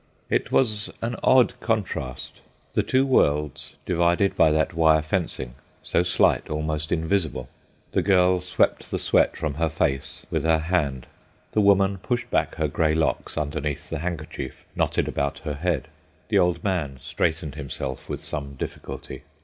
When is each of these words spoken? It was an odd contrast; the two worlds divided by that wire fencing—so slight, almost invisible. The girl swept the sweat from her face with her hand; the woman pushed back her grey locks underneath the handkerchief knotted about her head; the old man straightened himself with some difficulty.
It 0.31 0.51
was 0.51 0.89
an 1.03 1.15
odd 1.23 1.59
contrast; 1.59 2.41
the 2.73 2.81
two 2.81 3.05
worlds 3.05 3.75
divided 3.85 4.35
by 4.35 4.49
that 4.49 4.73
wire 4.73 5.03
fencing—so 5.03 6.01
slight, 6.01 6.49
almost 6.49 6.91
invisible. 6.91 7.49
The 7.91 8.01
girl 8.01 8.41
swept 8.41 8.89
the 8.89 8.97
sweat 8.97 9.37
from 9.37 9.53
her 9.53 9.69
face 9.69 10.25
with 10.31 10.41
her 10.43 10.57
hand; 10.57 11.05
the 11.51 11.61
woman 11.61 11.99
pushed 11.99 12.31
back 12.31 12.55
her 12.55 12.67
grey 12.67 12.95
locks 12.95 13.37
underneath 13.37 13.91
the 13.91 13.99
handkerchief 13.99 14.65
knotted 14.75 15.07
about 15.07 15.37
her 15.45 15.53
head; 15.53 15.87
the 16.29 16.39
old 16.39 16.63
man 16.63 16.99
straightened 17.03 17.53
himself 17.53 18.09
with 18.09 18.23
some 18.23 18.55
difficulty. 18.55 19.21